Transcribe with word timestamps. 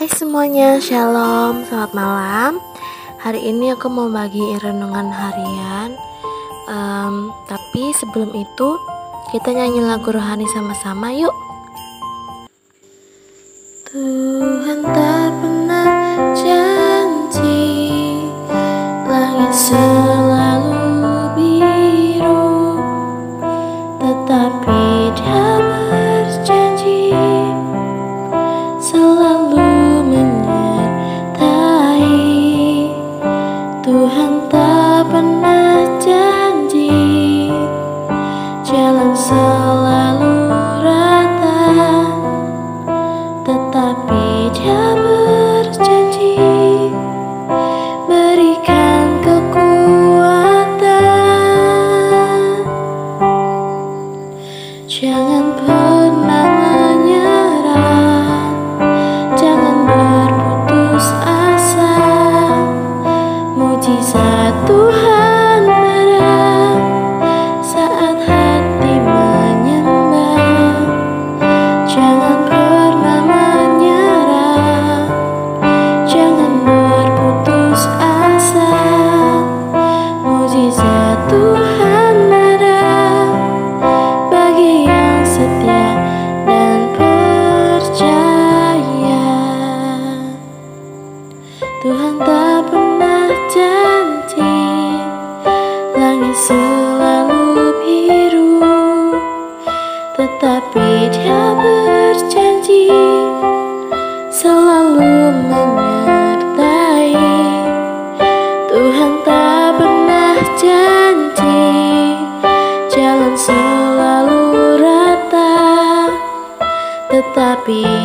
Hai 0.00 0.08
semuanya, 0.16 0.80
shalom, 0.80 1.60
selamat 1.68 1.92
malam. 1.92 2.56
Hari 3.20 3.52
ini 3.52 3.76
aku 3.76 3.92
mau 3.92 4.08
bagi 4.08 4.40
renungan 4.56 5.12
harian. 5.12 5.92
Um, 6.72 7.28
tapi 7.44 7.92
sebelum 8.00 8.32
itu, 8.32 8.80
kita 9.28 9.52
nyanyi 9.52 9.84
lagu 9.84 10.08
rohani 10.08 10.48
sama-sama 10.56 11.12
yuk. 11.12 11.36
Tuhan 13.92 14.88
tak 14.88 15.36
pernah 15.36 15.92
janji 16.32 17.60
langit 19.04 19.52
selalu 19.52 20.09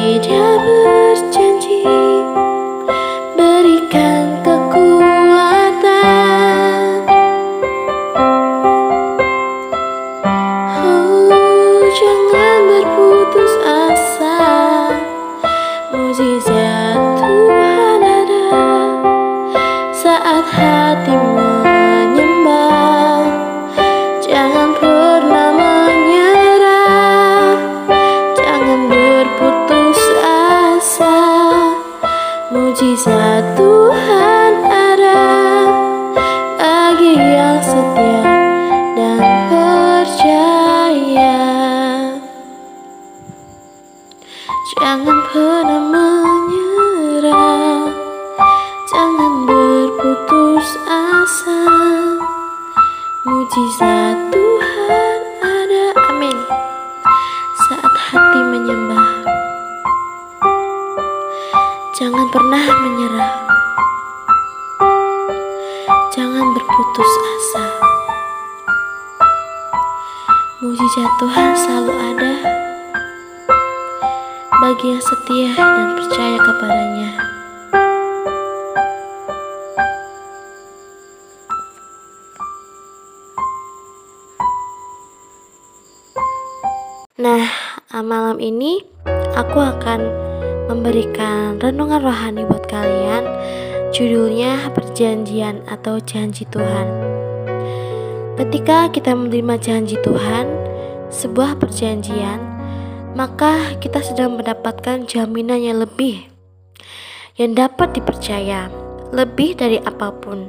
tetapi 0.06 0.22
Dia 0.22 0.55
jangan 61.96 62.28
pernah 62.28 62.60
menyerah, 62.60 63.36
jangan 66.12 66.52
berputus 66.52 67.12
asa. 67.24 67.66
Mujizat 70.60 71.12
Tuhan 71.24 71.50
selalu 71.56 71.94
ada 71.96 72.34
bagi 74.60 74.92
yang 74.92 75.04
setia 75.08 75.56
dan 75.56 75.88
percaya 75.96 76.36
kepadanya. 76.36 77.12
Nah, 87.16 87.48
malam 88.04 88.44
ini 88.44 88.84
aku 89.40 89.64
akan 89.64 90.25
memberikan 90.68 91.58
renungan 91.62 92.02
rohani 92.02 92.46
buat 92.46 92.66
kalian. 92.70 93.24
Judulnya 93.96 94.76
perjanjian 94.76 95.64
atau 95.70 96.02
janji 96.04 96.44
Tuhan. 96.52 96.88
Ketika 98.36 98.92
kita 98.92 99.16
menerima 99.16 99.56
janji 99.62 99.96
Tuhan, 100.04 100.52
sebuah 101.08 101.56
perjanjian, 101.56 102.44
maka 103.16 103.80
kita 103.80 104.04
sedang 104.04 104.36
mendapatkan 104.36 105.08
jaminan 105.08 105.64
yang 105.64 105.80
lebih 105.80 106.36
yang 107.36 107.52
dapat 107.52 107.92
dipercaya, 107.92 108.72
lebih 109.12 109.60
dari 109.60 109.80
apa 109.84 110.08
pun. 110.12 110.48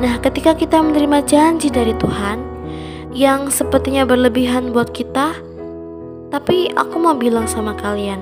Nah, 0.00 0.20
ketika 0.20 0.52
kita 0.52 0.80
menerima 0.84 1.24
janji 1.24 1.72
dari 1.72 1.96
Tuhan 1.96 2.44
yang 3.12 3.48
sepertinya 3.48 4.04
berlebihan 4.04 4.72
buat 4.72 4.92
kita, 4.92 5.32
tapi 6.28 6.72
aku 6.76 6.96
mau 7.00 7.16
bilang 7.16 7.48
sama 7.48 7.72
kalian, 7.76 8.20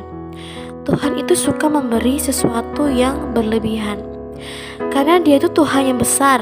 Tuhan 0.88 1.20
itu 1.20 1.36
suka 1.36 1.68
memberi 1.68 2.16
sesuatu 2.16 2.88
yang 2.88 3.36
berlebihan. 3.36 4.00
Karena 4.88 5.20
dia 5.20 5.36
itu 5.36 5.52
Tuhan 5.52 5.92
yang 5.92 5.98
besar. 6.00 6.40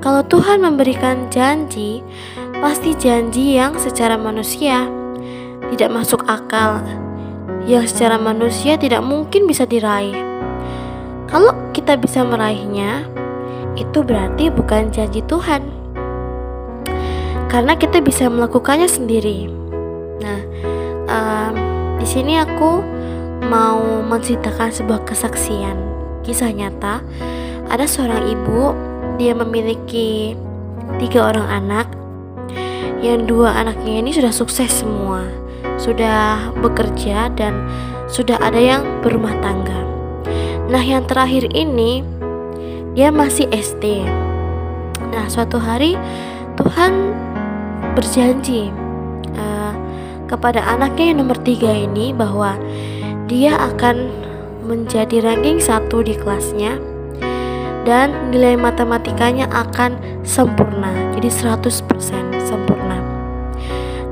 Kalau 0.00 0.24
Tuhan 0.24 0.64
memberikan 0.64 1.28
janji, 1.28 2.00
pasti 2.64 2.96
janji 2.96 3.60
yang 3.60 3.76
secara 3.76 4.16
manusia 4.16 4.88
tidak 5.68 5.92
masuk 5.92 6.24
akal, 6.24 6.80
yang 7.68 7.84
secara 7.84 8.16
manusia 8.16 8.80
tidak 8.80 9.04
mungkin 9.04 9.44
bisa 9.44 9.68
diraih. 9.68 10.16
Kalau 11.28 11.52
kita 11.76 12.00
bisa 12.00 12.24
meraihnya, 12.24 13.04
itu 13.76 14.00
berarti 14.02 14.48
bukan 14.48 14.88
janji 14.90 15.20
Tuhan. 15.28 15.62
Karena 17.46 17.76
kita 17.76 18.00
bisa 18.00 18.26
melakukannya 18.26 18.88
sendiri. 18.88 19.50
Nah, 20.22 20.40
um, 21.06 21.54
di 22.00 22.06
sini 22.08 22.40
aku 22.40 22.82
mau 23.46 24.04
menceritakan 24.04 24.68
sebuah 24.72 25.04
kesaksian 25.08 25.90
kisah 26.22 26.52
nyata. 26.52 27.00
Ada 27.70 27.86
seorang 27.86 28.28
ibu, 28.28 28.74
dia 29.16 29.32
memiliki 29.32 30.34
tiga 31.00 31.30
orang 31.30 31.46
anak. 31.48 31.86
Yang 33.00 33.32
dua 33.32 33.56
anaknya 33.56 34.04
ini 34.04 34.10
sudah 34.12 34.28
sukses 34.28 34.84
semua, 34.84 35.24
sudah 35.80 36.52
bekerja 36.60 37.32
dan 37.32 37.64
sudah 38.12 38.36
ada 38.36 38.60
yang 38.60 38.82
berumah 39.00 39.32
tangga. 39.40 39.80
Nah, 40.68 40.84
yang 40.84 41.08
terakhir 41.08 41.48
ini 41.56 42.04
dia 42.92 43.08
masih 43.08 43.48
SD. 43.48 44.04
Nah, 45.10 45.24
suatu 45.32 45.56
hari 45.56 45.96
Tuhan 46.60 46.92
berjanji 47.96 48.68
uh, 49.32 49.72
kepada 50.28 50.60
anaknya 50.60 51.16
yang 51.16 51.18
nomor 51.24 51.40
tiga 51.40 51.72
ini 51.72 52.12
bahwa 52.12 52.60
dia 53.30 53.54
akan 53.54 54.10
menjadi 54.66 55.22
ranking 55.22 55.62
satu 55.62 56.02
di 56.02 56.18
kelasnya 56.18 56.82
dan 57.86 58.10
nilai 58.34 58.58
matematikanya 58.58 59.46
akan 59.54 59.94
sempurna 60.26 60.90
jadi 61.14 61.30
100% 61.30 61.70
sempurna. 62.42 62.98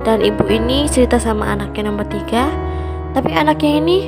Dan 0.07 0.23
ibu 0.23 0.47
ini 0.47 0.87
cerita 0.87 1.19
sama 1.19 1.51
anaknya 1.51 1.91
nomor 1.91 2.07
tiga 2.07 2.47
tapi 3.11 3.35
anaknya 3.35 3.83
ini 3.83 3.99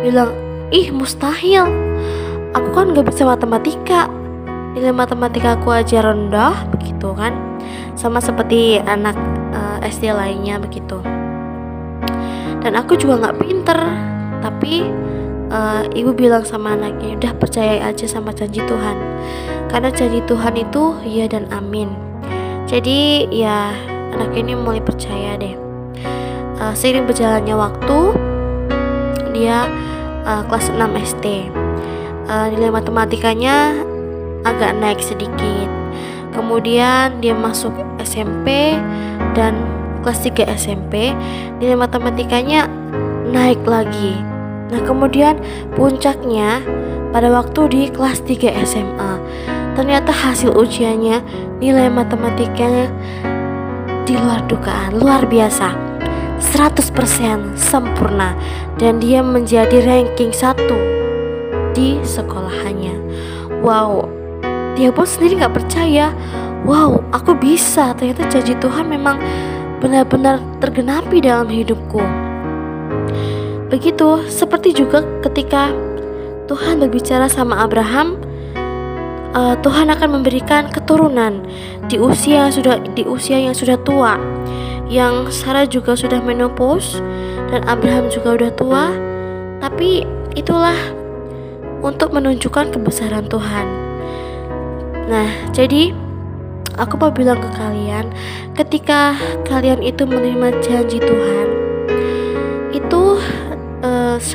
bilang 0.00 0.32
ih 0.72 0.88
mustahil. 0.88 1.68
Aku 2.56 2.72
kan 2.72 2.96
gak 2.96 3.12
bisa 3.12 3.28
matematika. 3.28 4.08
Nilai 4.72 4.96
matematika 4.96 5.60
aku 5.60 5.76
aja 5.76 6.00
rendah 6.00 6.66
begitu 6.72 7.12
kan. 7.12 7.36
Sama 7.94 8.18
seperti 8.18 8.80
anak 8.80 9.14
uh, 9.52 9.78
eh, 9.84 9.92
SD 9.92 10.10
lainnya 10.10 10.56
begitu. 10.56 10.98
Dan 12.64 12.80
aku 12.80 12.96
juga 12.96 13.20
nggak 13.20 13.38
pinter 13.44 13.78
tapi 14.44 14.84
uh, 15.48 15.88
ibu 15.96 16.12
bilang 16.12 16.44
sama 16.44 16.76
anaknya 16.76 17.16
udah 17.16 17.32
percaya 17.40 17.80
aja 17.88 18.04
sama 18.04 18.36
janji 18.36 18.60
Tuhan. 18.60 18.96
Karena 19.72 19.88
janji 19.88 20.20
Tuhan 20.28 20.54
itu 20.60 21.00
ya 21.08 21.24
dan 21.24 21.48
amin. 21.48 21.88
Jadi 22.68 23.32
ya 23.32 23.72
anak 24.12 24.36
ini 24.36 24.52
mulai 24.52 24.84
percaya 24.84 25.40
deh. 25.40 25.56
Uh, 26.60 26.76
seiring 26.76 27.08
berjalannya 27.08 27.56
waktu 27.56 27.98
dia 29.32 29.66
uh, 30.28 30.44
kelas 30.46 30.70
6 30.70 30.78
SD 31.16 31.50
uh, 32.30 32.46
nilai 32.52 32.70
matematikanya 32.70 33.72
agak 34.44 34.76
naik 34.76 35.00
sedikit. 35.00 35.72
Kemudian 36.36 37.22
dia 37.22 37.32
masuk 37.32 37.72
SMP 38.02 38.76
dan 39.32 39.54
kelas 40.02 40.20
3 40.20 40.50
SMP 40.58 41.14
nilai 41.62 41.78
matematikanya 41.78 42.68
naik 43.30 43.62
lagi 43.64 44.33
nah 44.72 44.80
kemudian 44.80 45.40
puncaknya 45.76 46.64
pada 47.14 47.30
waktu 47.30 47.60
di 47.70 47.82
kelas 47.94 48.24
3 48.26 48.64
SMA 48.66 49.12
ternyata 49.74 50.10
hasil 50.10 50.54
ujiannya 50.54 51.22
nilai 51.58 51.90
matematikanya 51.90 52.90
di 54.04 54.14
luar 54.14 54.44
dugaan 54.46 55.00
luar 55.00 55.24
biasa. 55.24 55.72
100% 56.44 57.56
sempurna 57.56 58.36
dan 58.76 59.00
dia 59.00 59.24
menjadi 59.24 59.80
ranking 59.80 60.30
1 60.30 61.72
di 61.72 61.98
sekolahannya. 62.04 62.94
Wow 63.64 64.06
dia 64.74 64.90
pun 64.90 65.08
sendiri 65.08 65.40
gak 65.40 65.56
percaya. 65.56 66.12
Wow 66.68 67.00
aku 67.16 67.32
bisa. 67.38 67.96
Ternyata 67.96 68.28
janji 68.28 68.54
Tuhan 68.60 68.86
memang 68.86 69.16
benar-benar 69.80 70.40
tergenapi 70.60 71.24
dalam 71.24 71.48
hidupku 71.48 72.00
begitu 73.74 74.22
seperti 74.30 74.70
juga 74.70 75.02
ketika 75.26 75.74
Tuhan 76.46 76.78
berbicara 76.78 77.26
sama 77.26 77.66
Abraham 77.66 78.14
uh, 79.34 79.58
Tuhan 79.58 79.90
akan 79.90 80.22
memberikan 80.22 80.70
keturunan 80.70 81.42
di 81.90 81.98
usia 81.98 82.54
sudah 82.54 82.78
di 82.94 83.02
usia 83.02 83.42
yang 83.42 83.56
sudah 83.56 83.74
tua 83.82 84.14
yang 84.88 85.32
Sarah 85.32 85.66
juga 85.66 85.96
sudah 85.96 86.20
menopause 86.20 87.00
dan 87.48 87.64
Abraham 87.64 88.12
juga 88.12 88.36
udah 88.36 88.50
tua. 88.54 88.84
Tapi 89.62 90.04
itulah 90.36 90.76
untuk 91.80 92.12
menunjukkan 92.12 92.72
kebesaran 92.74 93.26
Tuhan. 93.28 93.66
Nah, 95.08 95.28
jadi 95.52 95.92
aku 96.76 96.94
mau 97.00 97.12
bilang 97.12 97.40
ke 97.40 97.50
kalian, 97.56 98.12
ketika 98.56 99.16
kalian 99.48 99.80
itu 99.80 100.04
menerima 100.04 100.60
janji 100.64 101.00
Tuhan, 101.00 101.63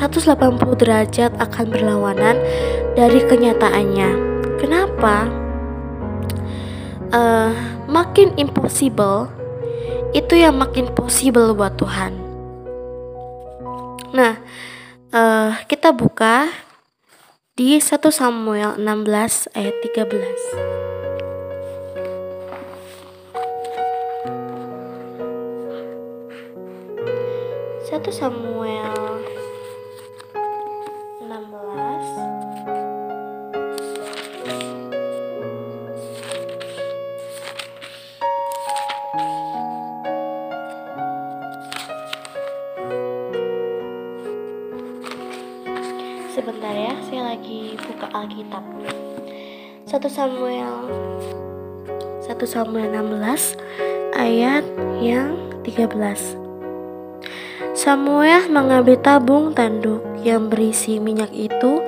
180 0.00 0.80
derajat 0.80 1.36
akan 1.36 1.66
berlawanan 1.68 2.40
dari 2.96 3.20
kenyataannya. 3.20 4.10
Kenapa? 4.56 5.28
Uh, 7.12 7.52
makin 7.84 8.32
impossible 8.40 9.28
itu 10.16 10.40
yang 10.40 10.56
makin 10.56 10.88
possible 10.96 11.52
buat 11.52 11.76
Tuhan. 11.76 12.16
Nah, 14.16 14.40
uh, 15.12 15.52
kita 15.68 15.92
buka 15.92 16.48
di 17.54 17.76
1 17.76 18.00
Samuel 18.08 18.80
16 18.80 19.52
ayat 19.52 19.76
13. 19.84 20.80
Satu 27.90 28.10
Samuel 46.40 46.96
1 49.84 49.92
Samuel 50.08 50.72
1 52.24 52.32
Samuel 52.48 52.88
16 52.96 53.60
ayat 54.16 54.64
yang 55.04 55.36
13 55.68 55.92
Samuel 57.76 58.48
mengambil 58.48 58.96
tabung 59.04 59.52
tanduk 59.52 60.00
yang 60.24 60.48
berisi 60.48 60.96
minyak 60.96 61.28
itu 61.36 61.84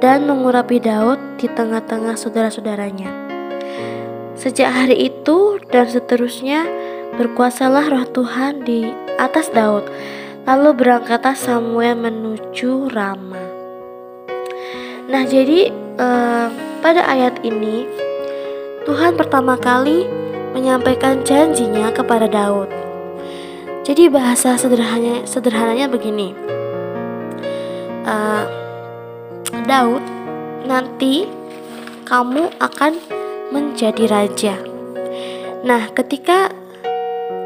dan 0.00 0.24
mengurapi 0.24 0.80
Daud 0.80 1.20
di 1.36 1.52
tengah-tengah 1.52 2.16
saudara-saudaranya. 2.16 3.12
Sejak 4.32 4.72
hari 4.72 5.12
itu 5.12 5.60
dan 5.68 5.84
seterusnya 5.84 6.64
berkuasalah 7.20 7.92
roh 7.92 8.08
Tuhan 8.08 8.64
di 8.64 8.96
atas 9.20 9.52
Daud. 9.52 9.84
Lalu 10.48 10.72
berangkatlah 10.72 11.36
Samuel 11.36 12.00
menuju 12.00 12.88
Rama. 12.88 13.49
Nah, 15.10 15.26
jadi 15.26 15.74
uh, 15.98 16.46
pada 16.78 17.02
ayat 17.02 17.42
ini, 17.42 17.82
Tuhan 18.86 19.18
pertama 19.18 19.58
kali 19.58 20.06
menyampaikan 20.54 21.26
janjinya 21.26 21.90
kepada 21.90 22.30
Daud. 22.30 22.70
Jadi 23.82 24.06
bahasa 24.06 24.54
sederhananya, 24.54 25.26
sederhananya 25.26 25.90
begini, 25.90 26.30
uh, 28.06 28.46
Daud 29.66 29.98
nanti 30.70 31.26
kamu 32.06 32.54
akan 32.62 32.94
menjadi 33.50 34.06
raja. 34.06 34.54
Nah, 35.66 35.90
ketika 35.90 36.54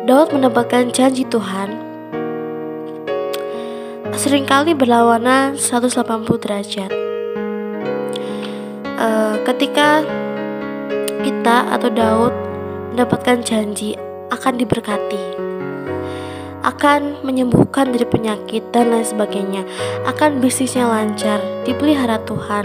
Daud 0.05 0.37
mendapatkan 0.37 0.93
janji 0.93 1.25
Tuhan, 1.25 1.81
sering 4.21 4.45
kali 4.45 4.77
berlawanan 4.77 5.57
180 5.57 6.05
derajat 6.45 7.04
uh, 8.99 9.35
ketika 9.47 10.03
kita 11.25 11.57
atau 11.73 11.89
Daud 11.91 12.35
mendapatkan 12.95 13.43
janji 13.43 13.97
akan 14.31 14.55
diberkati 14.61 15.45
akan 16.65 17.21
menyembuhkan 17.21 17.93
dari 17.93 18.09
penyakit 18.09 18.73
dan 18.73 18.89
lain 18.89 19.05
sebagainya 19.05 19.63
akan 20.09 20.41
bisnisnya 20.41 20.89
lancar 20.89 21.37
dipelihara 21.69 22.17
Tuhan. 22.25 22.65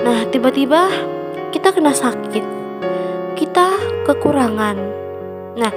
Nah 0.00 0.24
tiba-tiba 0.32 0.88
kita 1.52 1.76
kena 1.76 1.92
sakit 1.92 2.44
kita 3.36 3.76
kekurangan. 4.08 4.76
Nah 5.60 5.72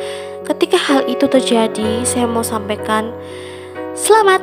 ketika 0.48 0.80
hal 0.80 1.04
itu 1.12 1.28
terjadi 1.28 2.08
saya 2.08 2.32
mau 2.32 2.48
sampaikan 2.48 3.12
selamat. 3.92 4.42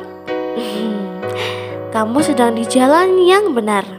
Kamu 1.95 2.19
sedang 2.21 2.53
di 2.53 2.67
jalan 2.69 3.17
yang 3.23 3.55
benar 3.55 3.94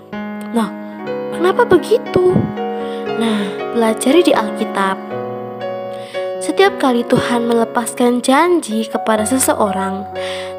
Kenapa 1.37 1.69
begitu? 1.69 2.33
Nah, 3.21 3.45
pelajari 3.77 4.25
di 4.25 4.33
Alkitab. 4.33 4.97
Setiap 6.41 6.81
kali 6.81 7.05
Tuhan 7.05 7.45
melepaskan 7.45 8.25
janji 8.25 8.89
kepada 8.89 9.29
seseorang, 9.29 10.09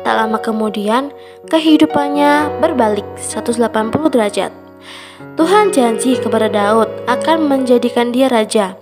tak 0.06 0.14
lama 0.14 0.38
kemudian 0.38 1.10
kehidupannya 1.50 2.62
berbalik 2.62 3.10
180 3.18 3.58
derajat. 4.14 4.54
Tuhan 5.34 5.74
janji 5.74 6.22
kepada 6.22 6.46
Daud 6.46 6.90
akan 7.10 7.50
menjadikan 7.50 8.14
dia 8.14 8.30
raja. 8.30 8.78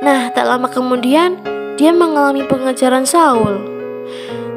Nah, 0.00 0.32
tak 0.32 0.48
lama 0.48 0.72
kemudian 0.72 1.36
dia 1.76 1.92
mengalami 1.92 2.40
pengejaran 2.48 3.04
Saul. 3.04 3.60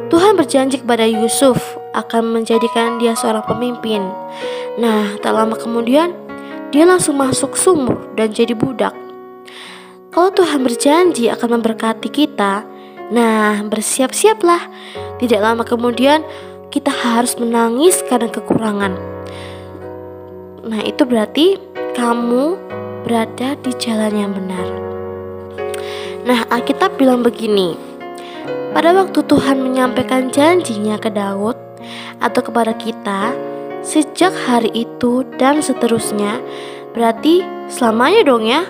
Tuhan 0.08 0.40
berjanji 0.40 0.80
kepada 0.80 1.04
Yusuf 1.04 1.60
akan 1.92 2.32
menjadikan 2.32 2.96
dia 2.96 3.12
seorang 3.12 3.44
pemimpin. 3.44 4.08
Nah, 4.80 5.20
tak 5.20 5.36
lama 5.36 5.60
kemudian 5.60 6.16
dia 6.72 6.88
langsung 6.88 7.20
masuk 7.20 7.60
sumur 7.60 8.00
dan 8.16 8.32
jadi 8.32 8.56
budak. 8.56 8.96
Kalau 10.12 10.32
Tuhan 10.32 10.64
berjanji 10.64 11.32
akan 11.32 11.60
memberkati 11.60 12.08
kita, 12.12 12.68
nah 13.12 13.60
bersiap-siaplah. 13.64 14.72
Tidak 15.20 15.40
lama 15.40 15.64
kemudian 15.68 16.24
kita 16.72 16.92
harus 16.92 17.36
menangis 17.36 18.00
karena 18.08 18.32
kekurangan. 18.32 18.96
nah 20.62 20.78
itu 20.86 21.04
berarti 21.10 21.58
kamu 21.98 22.54
berada 23.04 23.58
di 23.60 23.72
jalan 23.82 24.14
yang 24.14 24.32
benar. 24.32 24.68
Nah, 26.22 26.46
Alkitab 26.54 27.02
bilang 27.02 27.26
begini. 27.26 27.74
Pada 28.72 28.94
waktu 28.94 29.26
Tuhan 29.26 29.58
menyampaikan 29.60 30.30
janjinya 30.30 31.02
ke 31.02 31.10
Daud 31.10 31.58
atau 32.22 32.42
kepada 32.46 32.78
kita, 32.78 33.34
sejak 33.82 34.34
hari 34.34 34.70
itu 34.74 35.26
dan 35.38 35.62
seterusnya, 35.62 36.42
berarti 36.94 37.46
selamanya 37.70 38.22
dong 38.26 38.46
ya. 38.46 38.66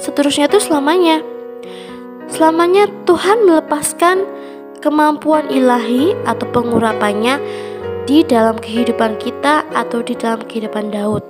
Seterusnya 0.00 0.48
itu 0.48 0.60
selamanya. 0.60 1.24
Selamanya 2.28 2.88
Tuhan 3.04 3.44
melepaskan 3.46 4.24
kemampuan 4.80 5.48
ilahi 5.48 6.12
atau 6.28 6.44
pengurapannya 6.50 7.40
di 8.04 8.20
dalam 8.24 8.60
kehidupan 8.60 9.16
kita 9.16 9.64
atau 9.72 10.04
di 10.04 10.12
dalam 10.12 10.44
kehidupan 10.44 10.92
Daud. 10.92 11.24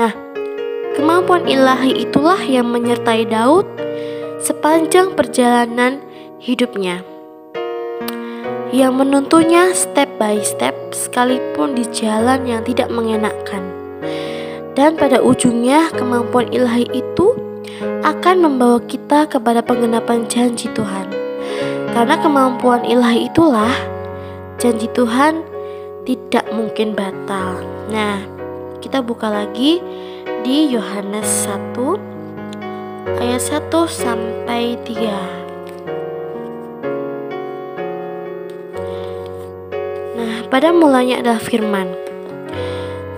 Nah, 0.00 0.12
kemampuan 0.96 1.44
ilahi 1.44 2.08
itulah 2.08 2.40
yang 2.40 2.72
menyertai 2.72 3.28
Daud 3.28 3.68
sepanjang 4.40 5.12
perjalanan 5.18 6.00
hidupnya 6.38 7.02
yang 8.68 9.00
menuntunnya 9.00 9.72
step 9.72 10.08
by 10.20 10.36
step 10.44 10.76
sekalipun 10.92 11.72
di 11.72 11.88
jalan 11.88 12.44
yang 12.44 12.60
tidak 12.64 12.92
mengenakkan. 12.92 13.64
Dan 14.76 14.94
pada 14.94 15.18
ujungnya 15.24 15.90
kemampuan 15.96 16.52
ilahi 16.54 16.86
itu 16.92 17.34
akan 18.04 18.36
membawa 18.44 18.78
kita 18.84 19.26
kepada 19.26 19.64
penggenapan 19.64 20.28
janji 20.30 20.70
Tuhan. 20.76 21.08
Karena 21.96 22.14
kemampuan 22.20 22.84
ilahi 22.86 23.26
itulah 23.26 23.72
janji 24.60 24.86
Tuhan 24.94 25.42
tidak 26.06 26.46
mungkin 26.54 26.94
batal. 26.94 27.64
Nah, 27.90 28.22
kita 28.78 29.02
buka 29.02 29.32
lagi 29.32 29.82
di 30.46 30.70
Yohanes 30.70 31.48
1 31.74 33.18
ayat 33.18 33.42
1 33.42 33.88
sampai 33.88 34.78
3. 34.86 35.47
Pada 40.48 40.72
mulanya 40.72 41.20
adalah 41.20 41.44
firman. 41.44 41.92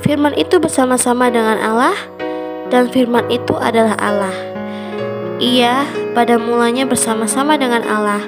Firman 0.03 0.35
itu 0.35 0.59
bersama-sama 0.59 1.31
dengan 1.31 1.63
Allah 1.63 1.95
dan 2.75 2.91
firman 2.91 3.31
itu 3.31 3.55
adalah 3.55 3.95
Allah. 4.03 4.35
Ia 5.39 5.87
pada 6.11 6.43
mulanya 6.43 6.91
bersama-sama 6.91 7.55
dengan 7.55 7.87
Allah. 7.87 8.27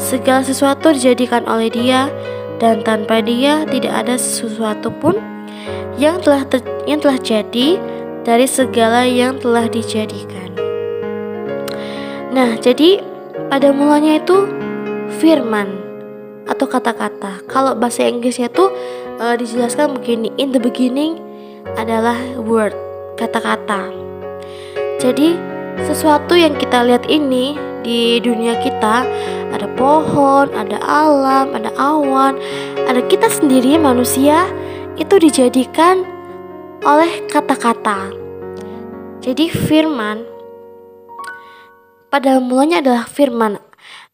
Segala 0.00 0.40
sesuatu 0.40 0.96
dijadikan 0.96 1.44
oleh 1.44 1.68
Dia 1.68 2.08
dan 2.56 2.80
tanpa 2.80 3.20
Dia 3.20 3.68
tidak 3.68 3.92
ada 3.92 4.16
sesuatu 4.16 4.88
pun 4.88 5.20
yang 6.00 6.16
telah 6.24 6.48
ter, 6.48 6.64
yang 6.88 7.04
telah 7.04 7.20
jadi 7.20 7.76
dari 8.24 8.48
segala 8.48 9.04
yang 9.04 9.36
telah 9.36 9.68
dijadikan. 9.68 10.56
Nah, 12.32 12.56
jadi 12.64 13.04
pada 13.52 13.76
mulanya 13.76 14.24
itu 14.24 14.48
firman 15.20 15.85
atau 16.46 16.66
kata-kata. 16.66 17.42
Kalau 17.50 17.74
bahasa 17.74 18.06
Inggrisnya 18.06 18.50
tuh 18.50 18.70
uh, 19.18 19.34
dijelaskan 19.34 19.98
begini, 19.98 20.30
in 20.38 20.54
the 20.54 20.62
beginning 20.62 21.18
adalah 21.74 22.16
word, 22.40 22.72
kata-kata. 23.18 23.90
Jadi 25.02 25.36
sesuatu 25.84 26.38
yang 26.38 26.56
kita 26.56 26.86
lihat 26.86 27.04
ini 27.10 27.58
di 27.84 28.18
dunia 28.22 28.56
kita 28.58 29.04
ada 29.52 29.66
pohon, 29.78 30.50
ada 30.56 30.78
alam, 30.82 31.52
ada 31.52 31.70
awan, 31.76 32.38
ada 32.88 33.02
kita 33.06 33.28
sendiri 33.28 33.76
manusia 33.76 34.48
itu 34.96 35.20
dijadikan 35.20 36.02
oleh 36.86 37.24
kata-kata. 37.28 38.10
Jadi 39.20 39.50
firman 39.50 40.22
pada 42.06 42.38
mulanya 42.38 42.80
adalah 42.80 43.04
firman 43.04 43.58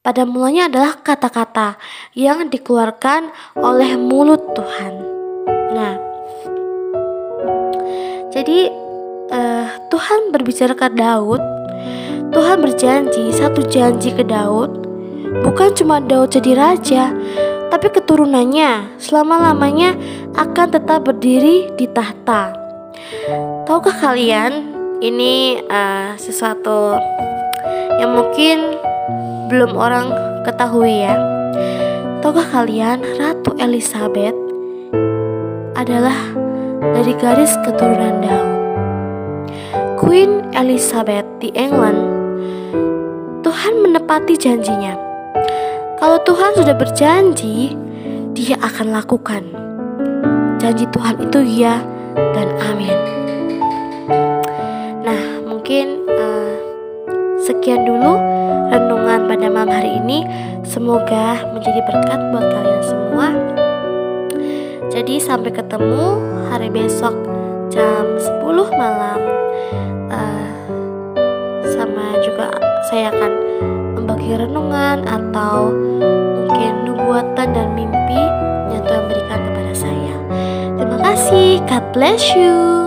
pada 0.03 0.27
mulanya 0.27 0.67
adalah 0.67 0.99
kata-kata 0.99 1.79
yang 2.19 2.51
dikeluarkan 2.51 3.31
oleh 3.55 3.95
mulut 3.95 4.51
Tuhan. 4.51 4.99
Nah, 5.79 5.95
jadi 8.35 8.67
uh, 9.31 9.67
Tuhan 9.95 10.35
berbicara 10.35 10.75
ke 10.75 10.91
Daud. 10.99 11.39
Tuhan 12.35 12.65
berjanji 12.65 13.31
satu 13.31 13.63
janji 13.71 14.11
ke 14.11 14.27
Daud, 14.27 14.75
bukan 15.47 15.71
cuma 15.79 16.03
Daud 16.03 16.35
jadi 16.35 16.59
raja, 16.59 17.15
tapi 17.71 17.93
keturunannya 17.93 18.99
selama-lamanya 18.99 19.95
akan 20.35 20.67
tetap 20.73 21.07
berdiri 21.07 21.71
di 21.79 21.87
tahta. 21.87 22.57
Tahukah 23.69 24.03
kalian 24.03 24.75
ini 24.99 25.63
uh, 25.63 26.17
sesuatu 26.19 26.97
yang 28.01 28.17
mungkin 28.17 28.82
belum 29.53 29.77
orang 29.77 30.09
ketahui 30.49 31.05
ya. 31.05 31.13
Tahukah 32.25 32.49
kalian 32.49 33.05
Ratu 33.21 33.53
Elizabeth 33.61 34.33
adalah 35.77 36.17
dari 36.97 37.13
garis 37.21 37.53
keturunan 37.61 38.25
Daud. 38.25 38.49
Queen 40.01 40.41
Elizabeth 40.57 41.29
di 41.37 41.53
England, 41.53 42.01
Tuhan 43.45 43.85
menepati 43.85 44.41
janjinya. 44.41 44.97
Kalau 46.01 46.17
Tuhan 46.25 46.57
sudah 46.57 46.73
berjanji, 46.73 47.77
Dia 48.33 48.57
akan 48.57 48.97
lakukan. 48.97 49.45
Janji 50.57 50.89
Tuhan 50.89 51.21
itu 51.21 51.45
ya 51.61 51.85
dan 52.17 52.49
amin. 52.65 52.99
Nah, 55.05 55.23
mungkin 55.45 56.09
uh, 56.09 56.57
sekian 57.45 57.85
dulu 57.85 58.17
renungan 58.73 58.92
pada 59.33 59.49
malam 59.49 59.73
hari 59.73 59.97
ini 59.97 60.29
semoga 60.61 61.41
menjadi 61.57 61.81
berkat 61.89 62.21
buat 62.37 62.53
kalian 62.53 62.85
semua. 62.85 63.27
Jadi 64.93 65.17
sampai 65.25 65.49
ketemu 65.49 66.21
hari 66.53 66.69
besok 66.69 67.17
jam 67.73 68.05
10 68.21 68.45
malam. 68.77 69.21
Uh, 70.13 70.53
sama 71.65 72.21
juga 72.21 72.53
saya 72.93 73.09
akan 73.09 73.33
membagi 73.97 74.37
renungan 74.37 75.01
atau 75.09 75.73
mungkin 76.37 76.93
nubuatan 76.93 77.57
dan 77.57 77.73
mimpi 77.73 78.21
yang 78.69 78.85
Tuhan 78.85 79.09
berikan 79.09 79.41
kepada 79.49 79.73
saya. 79.73 80.15
Terima 80.77 80.99
kasih. 81.01 81.65
God 81.65 81.85
bless 81.97 82.21
you. 82.37 82.82